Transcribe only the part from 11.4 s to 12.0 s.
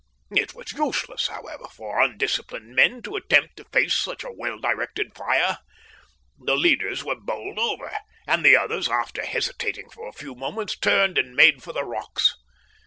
for the